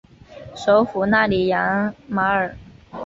[0.55, 2.57] 首府纳里扬马尔。